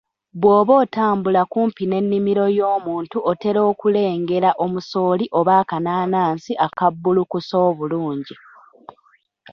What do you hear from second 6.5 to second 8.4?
akabuulukuse obulungi